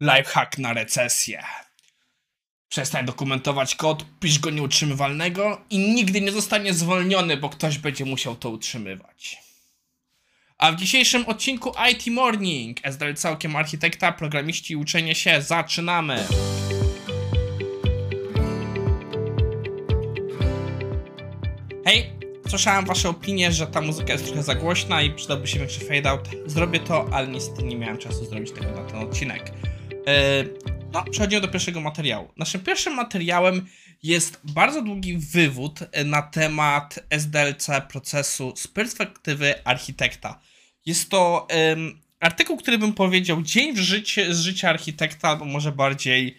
[0.00, 1.42] Lifehack na recesję.
[2.68, 8.36] Przestań dokumentować kod, pisz go nieutrzymywalnego i nigdy nie zostanie zwolniony, bo ktoś będzie musiał
[8.36, 9.38] to utrzymywać.
[10.58, 16.26] A w dzisiejszym odcinku IT Morning, SDL całkiem architekta, programiści i uczenie się, zaczynamy!
[21.84, 22.10] Hej,
[22.48, 26.10] słyszałem wasze opinie, że ta muzyka jest trochę za głośna i przydałby się większy fade
[26.10, 26.28] out.
[26.46, 29.52] Zrobię to, ale niestety nie miałem czasu zrobić tego na ten odcinek.
[30.10, 30.58] Yy,
[30.92, 32.32] no, przechodzimy do pierwszego materiału.
[32.36, 33.66] Naszym pierwszym materiałem
[34.02, 40.40] jest bardzo długi wywód na temat SDLC procesu z perspektywy architekta.
[40.86, 41.48] Jest to
[42.20, 46.38] artykuł, który bym powiedział dzień w życie, z życia architekta, albo może bardziej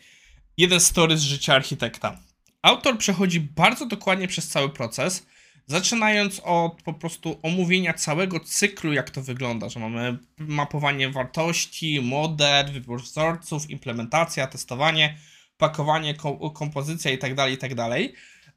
[0.58, 2.18] jeden story z życia architekta.
[2.62, 5.26] Autor przechodzi bardzo dokładnie przez cały proces,
[5.68, 12.72] zaczynając od po prostu omówienia całego cyklu, jak to wygląda, że mamy mapowanie wartości, model,
[12.72, 15.18] wybór wzorców, implementacja, testowanie,
[15.58, 16.16] pakowanie,
[16.54, 17.76] kompozycja itd., tak itd.
[17.76, 18.00] Tak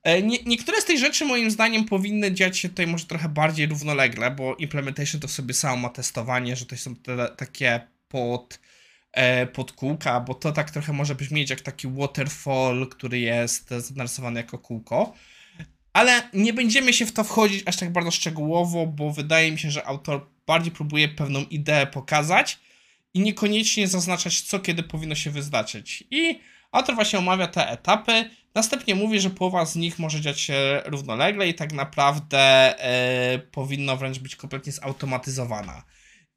[0.02, 3.66] e, nie, niektóre z tych rzeczy moim zdaniem powinny dziać się tutaj może trochę bardziej
[3.66, 8.60] równolegle, bo implementation to sobie samo ma testowanie, że to są te, takie pod,
[9.12, 14.40] e, pod kółka, bo to tak trochę może brzmieć jak taki waterfall, który jest narysowany
[14.40, 15.14] jako kółko.
[15.94, 19.70] Ale nie będziemy się w to wchodzić aż tak bardzo szczegółowo, bo wydaje mi się,
[19.70, 22.58] że autor bardziej próbuje pewną ideę pokazać
[23.14, 26.04] i niekoniecznie zaznaczać, co kiedy powinno się wyznaczyć.
[26.10, 26.40] I
[26.72, 31.48] autor właśnie omawia te etapy, następnie mówi, że połowa z nich może dziać się równolegle
[31.48, 32.38] i tak naprawdę
[32.80, 35.84] e, powinno wręcz być kompletnie zautomatyzowana.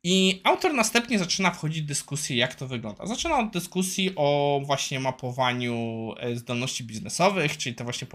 [0.10, 3.06] I autor następnie zaczyna wchodzić w dyskusję, jak to wygląda.
[3.06, 8.08] Zaczyna od dyskusji o właśnie mapowaniu e, zdolności biznesowych, czyli te właśnie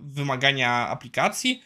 [0.00, 1.62] wymagania aplikacji,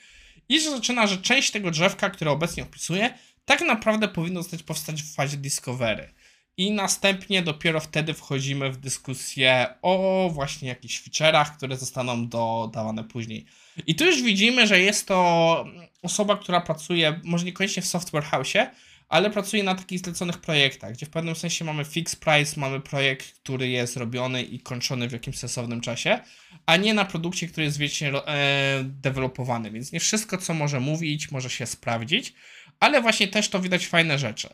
[0.48, 5.03] i że zaczyna, że część tego drzewka, które obecnie opisuje, tak naprawdę powinno zostać powstać
[5.03, 6.14] w fazie discovery.
[6.56, 13.47] I następnie dopiero wtedy wchodzimy w dyskusję o właśnie jakichś feature'ach, które zostaną dodawane później.
[13.86, 15.65] I tu już widzimy, że jest to
[16.03, 18.66] osoba, która pracuje może niekoniecznie w software house'ie,
[19.14, 23.38] ale pracuję na takich zleconych projektach, gdzie w pewnym sensie mamy fixed price, mamy projekt,
[23.38, 26.19] który jest robiony i kończony w jakimś sensownym czasie,
[26.66, 31.30] a nie na produkcie, który jest wiecznie e, dewelopowany, więc nie wszystko, co może mówić,
[31.30, 32.34] może się sprawdzić,
[32.80, 34.48] ale właśnie też to widać fajne rzeczy.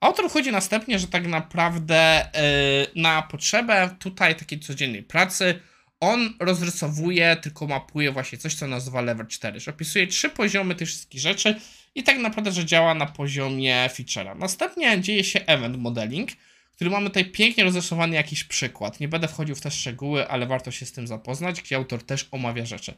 [0.00, 2.30] Autor chodzi następnie, że tak naprawdę e,
[2.94, 5.60] na potrzebę tutaj takiej codziennej pracy
[6.00, 10.88] on rozrysowuje, tylko mapuje właśnie coś, co nazywa level 4, że opisuje trzy poziomy tych
[10.88, 11.60] wszystkich rzeczy
[11.94, 14.38] i tak naprawdę, że działa na poziomie feature'a.
[14.38, 16.30] Następnie dzieje się event modeling,
[16.74, 19.00] który mamy tutaj pięknie rozrysowany jakiś przykład.
[19.00, 22.28] Nie będę wchodził w te szczegóły, ale warto się z tym zapoznać, gdzie autor też
[22.30, 22.94] omawia rzeczy.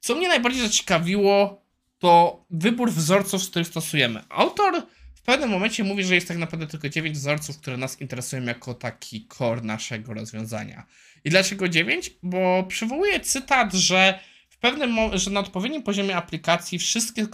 [0.00, 1.62] Co mnie najbardziej zaciekawiło,
[1.98, 4.22] to wybór wzorców, z których stosujemy.
[4.28, 4.82] Autor
[5.22, 8.74] w pewnym momencie mówi, że jest tak naprawdę tylko 9 wzorców, które nas interesują jako
[8.74, 10.86] taki core naszego rozwiązania.
[11.24, 12.10] I dlaczego 9?
[12.22, 17.26] Bo przywołuje cytat, że w pewnym że na odpowiednim poziomie aplikacji wszystkie e,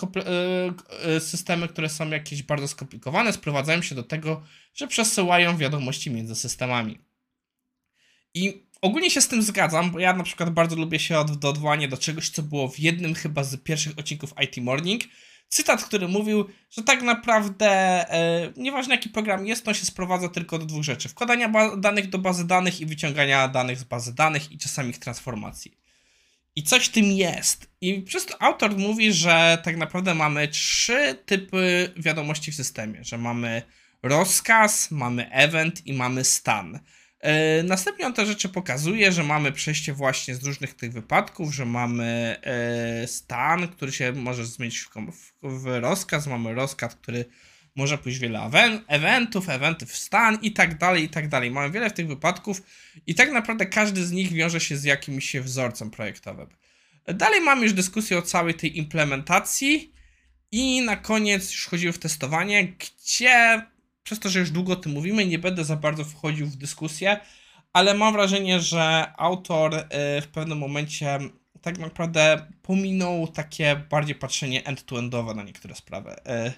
[1.17, 4.43] e, systemy, które są jakieś bardzo skomplikowane, sprowadzają się do tego,
[4.75, 6.99] że przesyłają wiadomości między systemami.
[8.35, 11.53] I ogólnie się z tym zgadzam, bo ja na przykład bardzo lubię się od, do
[11.89, 15.03] do czegoś, co było w jednym chyba z pierwszych odcinków IT Morning,
[15.49, 17.71] cytat, który mówił, że tak naprawdę
[18.11, 22.19] e, nieważne jaki program jest, to się sprowadza tylko do dwóch rzeczy: wkładania danych do
[22.19, 25.79] bazy danych i wyciągania danych z bazy danych i czasami ich transformacji.
[26.57, 27.71] I coś tym jest.
[27.81, 33.19] I przez to autor mówi, że tak naprawdę mamy trzy typy wiadomości w systemie: że
[33.19, 33.63] mamy
[34.03, 36.81] rozkaz, mamy event i mamy stan.
[37.21, 41.67] E, następnie on te rzeczy pokazuje, że mamy przejście właśnie z różnych tych wypadków, że
[41.67, 44.89] mamy e, stan, który się może zmienić
[45.43, 47.25] w, rozkaz, mamy rozkaz, który
[47.77, 48.51] może pójść wiele
[48.89, 51.51] eventów, eventy w stan i tak dalej, i tak dalej.
[51.51, 52.63] Mamy wiele tych wypadków
[53.07, 56.49] i tak naprawdę każdy z nich wiąże się z jakimś wzorcem projektowym.
[57.07, 59.93] Dalej mamy już dyskusję o całej tej implementacji
[60.53, 63.63] i na koniec już chodziło w testowanie, gdzie
[64.07, 67.21] przez to, że już długo o tym mówimy, nie będę za bardzo wchodził w dyskusję,
[67.73, 69.85] ale mam wrażenie, że autor y,
[70.21, 71.19] w pewnym momencie
[71.63, 76.11] tak naprawdę pominął takie bardziej patrzenie end-to-endowe na niektóre sprawy.
[76.11, 76.53] Y, y,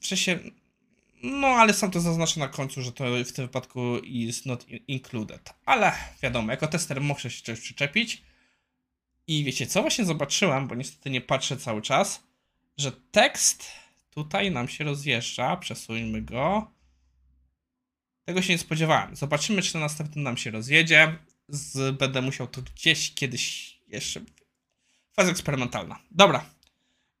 [0.00, 0.38] w sensie,
[1.22, 5.54] no ale sam to zaznaczę na końcu, że to w tym wypadku is not included.
[5.64, 5.92] Ale
[6.22, 8.22] wiadomo, jako tester muszę się czegoś przyczepić.
[9.26, 9.80] I wiecie co?
[9.80, 12.22] Właśnie zobaczyłem, bo niestety nie patrzę cały czas,
[12.76, 13.85] że tekst
[14.16, 16.70] Tutaj nam się rozjeżdża, przesuńmy go.
[18.24, 19.16] Tego się nie spodziewałem.
[19.16, 21.18] Zobaczymy, czy na następnym nam się rozjedzie.
[21.48, 24.20] Z, będę musiał to gdzieś kiedyś jeszcze.
[25.12, 25.98] Faza eksperymentalna.
[26.10, 26.50] Dobra.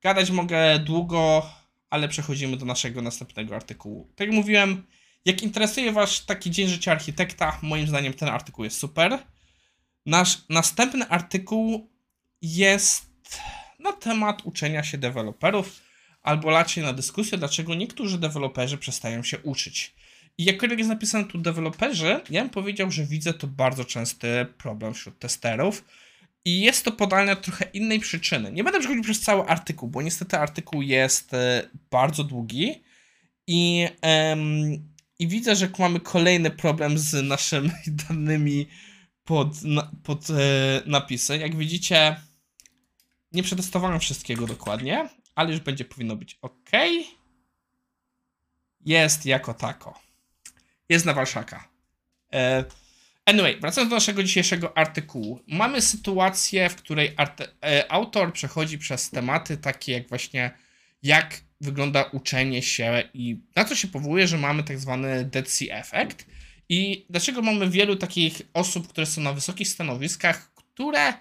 [0.02, 1.50] Gadać mogę długo,
[1.90, 4.12] ale przechodzimy do naszego następnego artykułu.
[4.16, 4.86] Tak jak mówiłem,
[5.24, 9.18] Jak interesuje Was taki dzień życia architekta, moim zdaniem ten artykuł jest super.
[10.06, 11.90] Nasz następny artykuł
[12.42, 13.06] jest
[13.78, 15.85] na temat uczenia się deweloperów,
[16.26, 19.94] albo raczej na dyskusję, dlaczego niektórzy deweloperzy przestają się uczyć.
[20.38, 24.94] I jakkolwiek jest napisane tu deweloperzy, ja bym powiedział, że widzę to bardzo częsty problem
[24.94, 25.84] wśród testerów.
[26.44, 28.52] I jest to podane od trochę innej przyczyny.
[28.52, 32.82] Nie będę przechodził przez cały artykuł, bo niestety artykuł jest e, bardzo długi
[33.46, 33.88] i,
[35.18, 37.70] i widzę, że mamy kolejny problem z naszymi
[38.08, 38.66] danymi
[39.24, 40.34] pod, na, pod e,
[40.86, 41.38] napisy.
[41.38, 42.16] Jak widzicie,
[43.32, 46.70] nie przetestowałem wszystkiego dokładnie, ale już będzie powinno być ok.
[48.80, 50.00] Jest jako tako.
[50.88, 51.68] Jest na Warszaka.
[52.32, 52.64] E,
[53.24, 55.40] anyway, wracając do naszego dzisiejszego artykułu.
[55.48, 57.14] Mamy sytuację, w której
[57.64, 60.50] e, autor przechodzi przez tematy takie jak właśnie
[61.02, 65.78] jak wygląda uczenie się i na co się powołuje, że mamy tak zwany Dead Sea
[65.78, 66.26] Effect
[66.68, 71.12] i dlaczego mamy wielu takich osób, które są na wysokich stanowiskach, które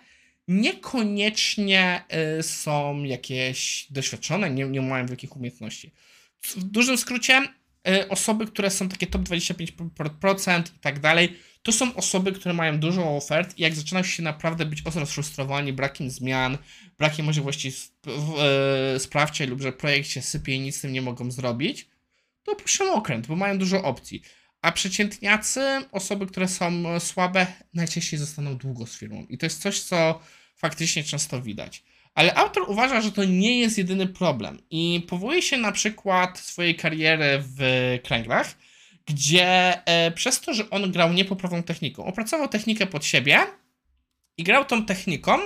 [0.48, 2.04] niekoniecznie
[2.40, 5.92] y, są jakieś doświadczone, nie, nie mają wielkich umiejętności.
[6.42, 7.42] W dużym skrócie,
[7.88, 12.80] y, osoby, które są takie top 25% i tak dalej, to są osoby, które mają
[12.80, 16.58] dużo ofert i jak zaczynają się naprawdę być ostro sfrustrowani brakiem zmian,
[16.98, 17.92] brakiem możliwości sp
[18.96, 21.88] y, sprawczej lub że projekt się sypie i nic z tym nie mogą zrobić,
[22.44, 24.22] to opuszczą okręt, bo mają dużo opcji.
[24.66, 29.26] A przeciętniacy, osoby, które są słabe, najczęściej zostaną długo z firmą.
[29.30, 30.20] I to jest coś, co
[30.56, 31.84] faktycznie często widać.
[32.16, 36.76] Ale autor uważa, że to nie jest jedyny problem i powołuje się na przykład swojej
[36.76, 37.60] kariery w
[38.04, 38.58] kręglach,
[39.06, 43.40] gdzie e, przez to, że on grał niepoprawną techniką, opracował technikę pod siebie
[44.38, 45.38] i grał tą techniką,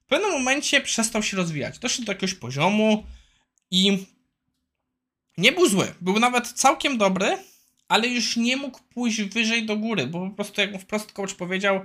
[0.00, 1.78] w pewnym momencie przestał się rozwijać.
[1.78, 3.06] Doszedł do jakiegoś poziomu
[3.70, 4.06] i
[5.38, 5.94] nie był zły.
[6.00, 7.38] Był nawet całkiem dobry,
[7.88, 11.34] ale już nie mógł pójść wyżej do góry, bo po prostu, jak mu wprost coach
[11.34, 11.80] powiedział,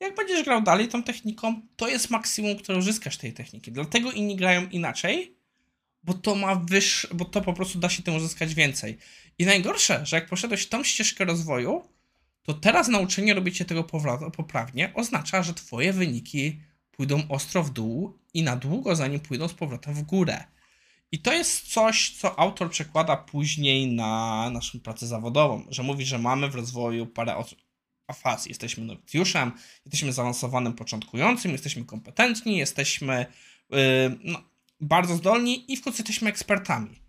[0.00, 3.72] jak będziesz grał dalej tą techniką, to jest maksimum, które uzyskasz tej techniki.
[3.72, 5.36] Dlatego inni grają inaczej,
[6.02, 8.98] bo to ma wyższe, bo to po prostu da się tym uzyskać więcej.
[9.38, 11.82] I najgorsze, że jak poszedłeś tą ścieżkę rozwoju,
[12.42, 13.84] to teraz nauczenie robicie tego
[14.36, 16.60] poprawnie oznacza, że twoje wyniki
[16.90, 20.44] pójdą ostro w dół i na długo, zanim pójdą z powrotem w górę.
[21.12, 26.18] I to jest coś, co autor przekłada później na naszą pracę zawodową, że mówi, że
[26.18, 27.34] mamy w rozwoju parę
[28.12, 28.46] faz.
[28.46, 29.52] Jesteśmy nowicjuszem,
[29.84, 33.26] jesteśmy zaawansowanym początkującym, jesteśmy kompetentni, jesteśmy
[33.70, 33.78] yy,
[34.24, 34.42] no,
[34.80, 37.00] bardzo zdolni i w końcu jesteśmy ekspertami.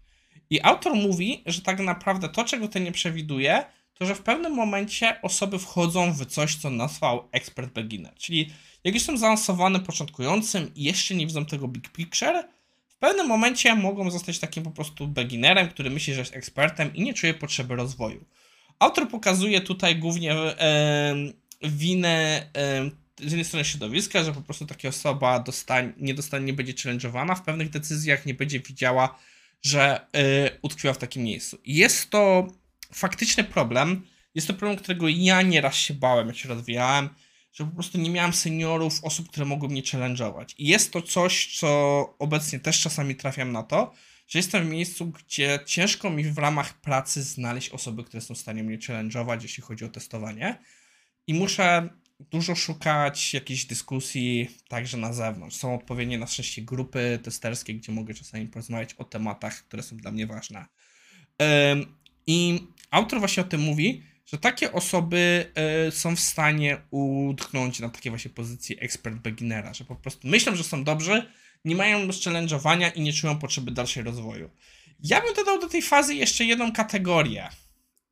[0.50, 4.54] I autor mówi, że tak naprawdę to, czego to nie przewiduje, to że w pewnym
[4.54, 8.14] momencie osoby wchodzą w coś, co nazwał expert beginner.
[8.16, 8.54] Czyli
[8.84, 12.48] jak są zaawansowanym początkującym i jeszcze nie widzą tego big picture,
[13.02, 17.14] pewnym momencie mogą zostać takim po prostu beginnerem, który myśli, że jest ekspertem i nie
[17.14, 18.26] czuje potrzeby rozwoju.
[18.80, 21.16] Autor pokazuje tutaj głównie e,
[21.64, 22.90] winę e,
[23.20, 27.36] z jednej strony środowiska, że po prostu taka osoba dostanie, nie, dostanie, nie będzie challenge'owana
[27.36, 29.20] w pewnych decyzjach, nie będzie widziała,
[29.62, 31.58] że e, utkwiła w takim miejscu.
[31.66, 32.48] Jest to
[32.94, 34.06] faktyczny problem.
[34.36, 37.10] Jest to problem, którego ja nieraz się bałem, jak się rozwijałem,
[37.52, 40.56] że po prostu nie miałem seniorów, osób, które mogły mnie challenge'ować.
[40.58, 41.70] I jest to coś, co
[42.20, 43.94] obecnie też czasami trafiam na to,
[44.28, 48.38] że jestem w miejscu, gdzie ciężko mi w ramach pracy znaleźć osoby, które są w
[48.38, 50.58] stanie mnie challenge'ować, jeśli chodzi o testowanie.
[51.28, 51.90] I muszę
[52.20, 55.58] dużo szukać jakiejś dyskusji także na zewnątrz.
[55.58, 60.12] Są odpowiednie na szczęście grupy testerskie, gdzie mogę czasami porozmawiać o tematach, które są dla
[60.12, 60.66] mnie ważne.
[62.28, 62.60] I
[62.92, 68.10] autor właśnie o tym mówi, że takie osoby e, są w stanie utknąć na takiej
[68.10, 71.32] właśnie pozycji ekspert beginnera, że po prostu myślą, że są dobrzy,
[71.66, 74.50] nie mają challenge'owania i nie czują potrzeby dalszej rozwoju.
[75.04, 77.50] Ja bym dodał do tej fazy jeszcze jedną kategorię.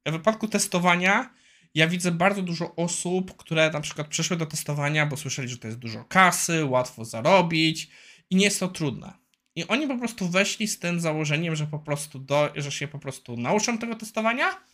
[0.05, 1.33] W wypadku testowania
[1.75, 5.67] ja widzę bardzo dużo osób, które na przykład przyszły do testowania, bo słyszeli, że to
[5.67, 7.89] jest dużo kasy, łatwo zarobić
[8.29, 9.13] i nie jest to trudne.
[9.55, 12.99] I oni po prostu weszli z tym założeniem, że po prostu do, że się po
[12.99, 14.68] prostu nauczą tego testowania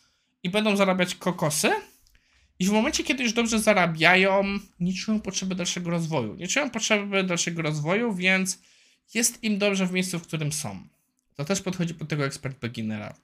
[0.46, 1.70] i będą zarabiać kokosy.
[2.58, 4.44] I w momencie, kiedy już dobrze zarabiają,
[4.80, 6.34] nie czują potrzeby dalszego rozwoju.
[6.34, 8.58] Nie czują potrzeby dalszego rozwoju, więc
[9.14, 10.88] jest im dobrze w miejscu, w którym są.
[11.34, 13.14] To też podchodzi pod tego ekspert beginnera.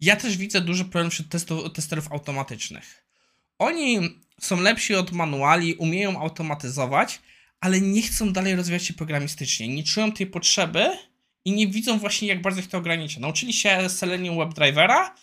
[0.00, 1.28] Ja też widzę duży problem wśród
[1.74, 3.04] testerów automatycznych.
[3.58, 7.20] Oni są lepsi od manuali, umieją automatyzować,
[7.60, 9.68] ale nie chcą dalej rozwijać się programistycznie.
[9.68, 10.90] Nie czują tej potrzeby
[11.44, 13.20] i nie widzą właśnie, jak bardzo ich to ogranicza.
[13.20, 15.14] Nauczyli się Selenium WebDrivera,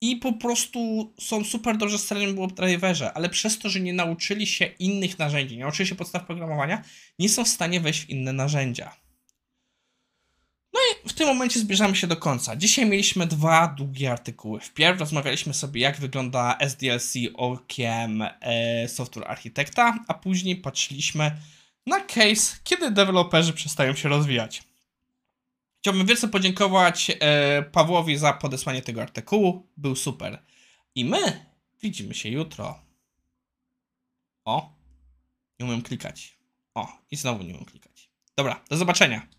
[0.00, 4.64] i po prostu są super dobrze w WebDriverze, ale przez to, że nie nauczyli się
[4.64, 6.82] innych narzędzi, nie nauczyli się podstaw programowania,
[7.18, 8.96] nie są w stanie wejść w inne narzędzia.
[10.72, 12.56] No i w tym momencie zbierzamy się do końca.
[12.56, 14.60] Dzisiaj mieliśmy dwa długie artykuły.
[14.60, 21.36] Wpierw rozmawialiśmy sobie, jak wygląda SDLC okiem e, Software Architekta, a później patrzyliśmy
[21.86, 24.69] na case, kiedy deweloperzy przestają się rozwijać.
[25.80, 29.68] Chciałbym wielce podziękować e, Pawłowi za podesłanie tego artykułu.
[29.76, 30.42] Był super.
[30.94, 31.46] I my
[31.82, 32.78] widzimy się jutro.
[34.44, 34.76] O,
[35.60, 36.38] nie umiem klikać.
[36.74, 38.10] O, i znowu nie umiem klikać.
[38.36, 39.26] Dobra, do zobaczenia.